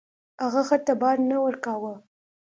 هغه 0.43 0.61
خر 0.67 0.79
ته 0.87 0.93
بار 1.01 1.17
نه 1.29 1.37
ورکاوه. 1.45 1.93